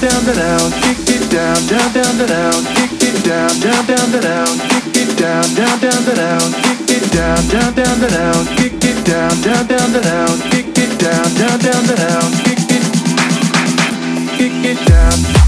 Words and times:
down, 0.00 0.24
down, 0.24 0.36
down, 0.36 0.70
kick 0.82 1.08
it 1.08 1.30
down, 1.30 1.56
down, 1.66 1.92
down, 1.92 2.18
the 2.18 2.26
down, 2.26 2.64
kick 2.76 3.02
it 3.02 3.24
down, 3.24 3.50
down, 3.58 3.86
down, 3.86 4.12
the 4.12 4.20
down, 4.20 4.46
kick 4.70 4.94
it 4.94 5.18
down, 5.18 5.42
down, 5.54 5.80
down, 5.80 6.04
the 6.04 6.14
down, 6.14 6.52
kick 6.62 6.90
it 6.90 7.12
down, 7.12 7.48
down, 7.48 7.74
down, 7.74 8.00
the 8.00 8.08
down, 8.08 8.46
kick 8.56 8.84
it 8.84 9.04
down, 9.04 9.42
down, 9.42 9.66
down, 9.66 9.92
the 9.92 10.00
down, 10.00 10.38
kick 10.50 10.78
it 10.78 10.98
down, 11.00 11.34
down, 11.34 11.58
down, 11.58 11.86
the 11.86 11.96
down, 11.98 12.30
kick 12.46 12.62
it, 12.70 12.84
kick 14.38 14.64
it 14.70 14.86
down, 14.86 15.47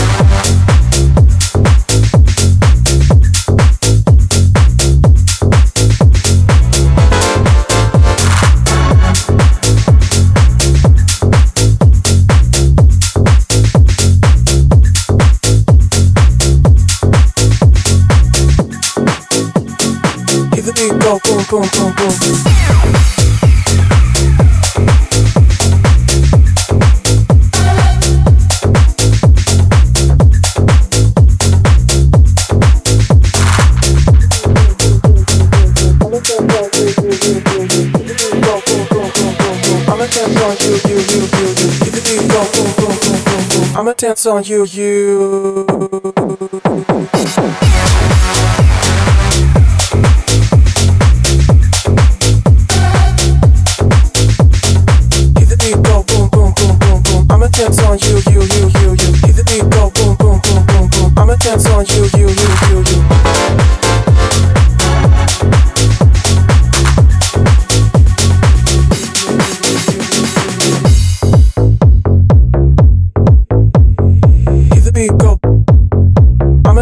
dance 44.01 44.25
on 44.25 44.43
you, 44.43 44.65
you, 44.65 45.90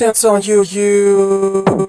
Dance 0.02 0.26
on 0.26 0.41
you, 0.41 0.64
you. 0.64 1.80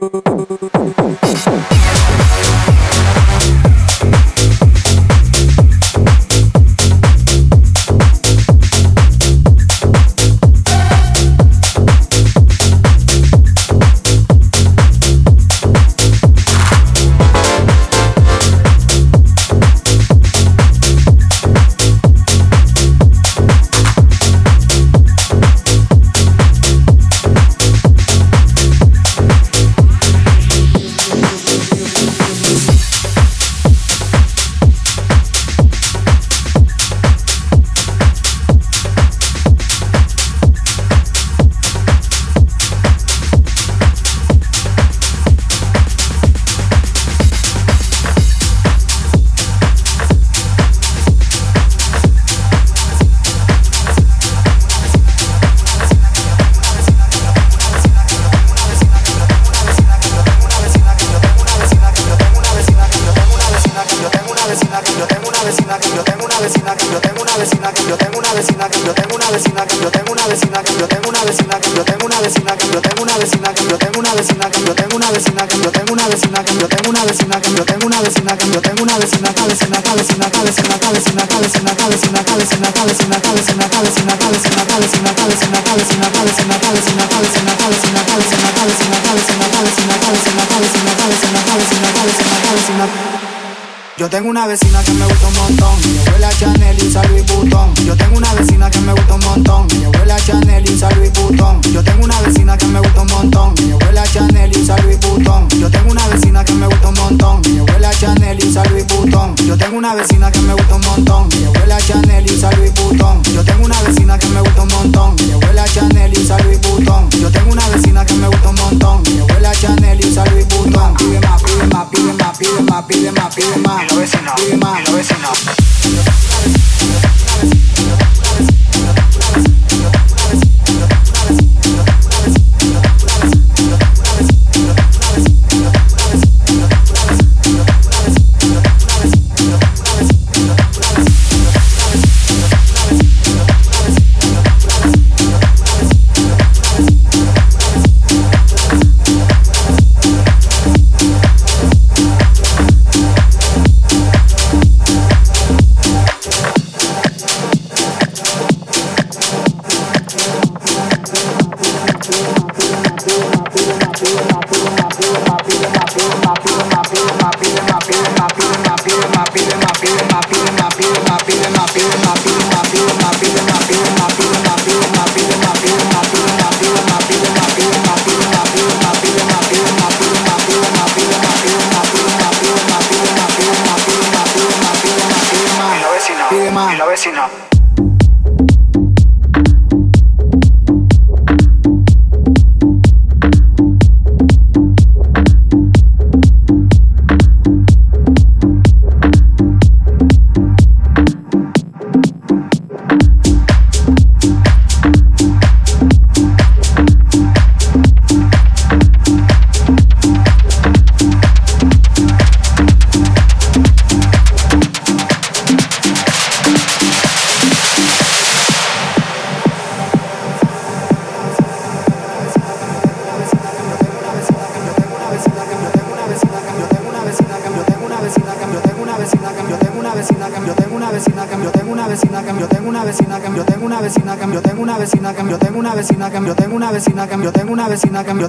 sin 237.82 237.92
nada 237.92 238.04
cambió 238.04 238.28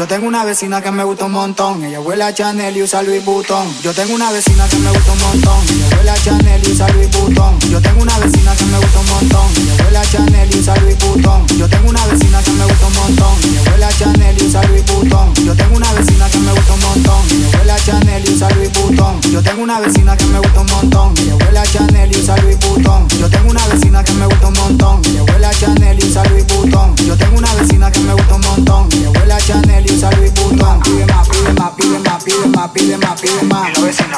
Yo 0.00 0.06
tengo 0.06 0.26
una 0.26 0.44
vecina 0.44 0.80
que 0.80 0.90
me 0.90 1.04
gusta 1.04 1.26
un 1.26 1.32
montón. 1.32 1.84
Ella 1.84 2.00
huele 2.00 2.24
a 2.24 2.32
Chanel 2.32 2.74
y 2.74 2.82
usa 2.82 3.02
Louis 3.02 3.22
Vuitton. 3.22 3.68
Yo 3.82 3.92
tengo 3.92 4.14
una 4.14 4.32
vecina 4.32 4.66
que 4.66 4.76
me 4.78 4.90
gusta 4.90 5.12
un 5.12 5.18
montón. 5.18 5.58
Ella 5.68 5.94
huele 5.94 6.10
a 6.10 6.14
Chanel 6.14 6.66
y 6.66 6.72
usa 6.72 6.88
Louis 6.88 7.10
Vuitton. 7.10 7.58
Yo 7.68 7.82
tengo 7.82 8.00
una 8.00 8.18
vecina 8.18 8.56
que 8.56 8.64
me 8.64 8.78
gusta 8.78 8.98
un 8.98 9.06
montón. 9.10 9.46
Ella 9.58 9.84
huele 9.84 9.98
a 9.98 10.02
Chanel 10.04 10.54
y 10.54 10.58
usa 10.58 10.74
Louis 10.76 10.96
Vuitton. 10.96 11.46
Yo 11.48 11.68
tengo 11.68 11.90
una 11.90 12.06
vecina 12.06 12.42
que 12.42 12.50
me 12.50 12.64
gusta 12.64 12.86
un 12.86 12.94
montón. 12.94 13.36
Ella 13.44 13.60
huele 13.70 13.84
a 13.84 13.90
Chanel 13.90 14.38
y 14.40 14.46
usa 14.46 14.62
Louis 14.62 14.84
Vuitton. 14.86 15.34
Yo 15.34 15.54
tengo 15.54 15.76
una 15.76 15.92
vecina 15.92 16.30
que 16.30 16.38
me 16.38 16.52
gusta 16.54 16.72
un 16.72 16.80
montón. 16.80 17.20
Ella 17.30 17.58
huele 17.58 17.72
a 17.72 17.78
Chanel 17.84 18.24
y 18.24 18.32
usa 18.32 18.48
Louis 18.48 18.72
Vuitton. 18.72 19.20
Yo 19.20 19.42
tengo 19.42 19.62
una 19.62 19.80
vecina 19.80 20.16
que 20.16 20.24
me 20.24 20.38
gusta 20.40 20.60
un 20.60 20.66
montón. 20.66 21.14
Ella 21.18 21.36
huele 21.36 21.58
a 21.58 21.64
Chanel 21.66 22.10
y 22.10 22.16
usa 22.16 22.36
Louis 22.38 22.58
Vuitton. 22.58 23.06
Yo 23.20 23.28
tengo 23.28 23.50
una 23.50 23.66
vecina 23.68 24.02
que 24.02 24.12
me 24.14 24.24
gusta 24.24 24.48
un 24.48 24.54
montón. 24.54 25.02
Ella 25.04 25.22
huele 25.24 25.46
a 25.46 25.52
Chanel 25.52 26.02
y 26.02 26.06
usa 26.06 26.24
Louis 26.24 26.46
Vuitton. 26.46 26.96
Yo 26.96 27.16
tengo 27.18 27.36
una 27.36 27.54
vecina 27.54 27.92
que 27.92 28.00
me 28.00 28.14
gusta 28.14 28.34
un 28.34 28.40
montón. 28.40 28.88
Ella 28.92 29.10
huele 29.10 29.34
a 29.34 29.38
Chanel 29.38 29.84
y 29.86 29.89
pisa 29.90 30.10
Louis 30.12 30.32
Vuitton. 30.34 30.80
Pide 30.80 31.06
más, 31.06 31.28
pide 31.28 31.52
más, 31.52 31.70
pide 31.72 31.98
más, 31.98 32.22
pide 32.22 32.48
más, 32.48 32.70
pide 32.70 32.96
más, 32.96 33.20
pide 33.20 33.42
más. 33.44 33.68
Y 33.70 33.80
lo 33.80 33.82
vecino, 33.86 34.16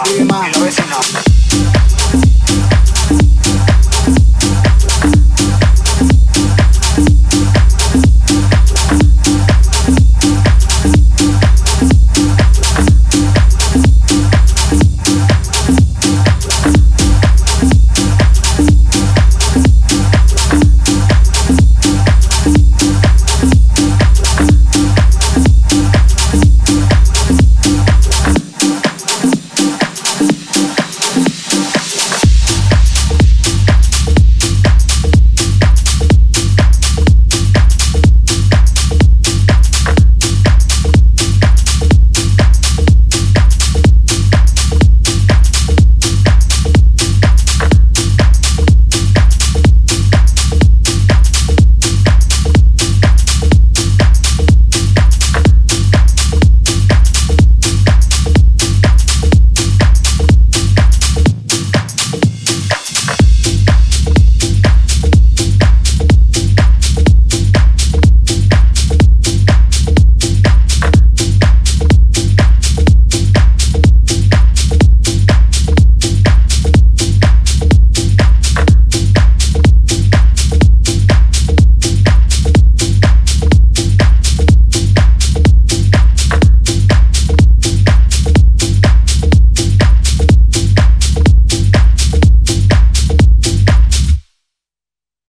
y. 0.65 2.02